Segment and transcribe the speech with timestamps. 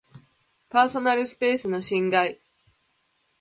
[0.71, 2.41] パーソナルスペースの侵害